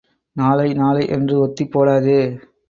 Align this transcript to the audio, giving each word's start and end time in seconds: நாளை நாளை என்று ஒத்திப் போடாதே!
நாளை 0.35 0.73
நாளை 0.73 1.03
என்று 1.09 1.35
ஒத்திப் 1.39 1.71
போடாதே! 1.71 2.19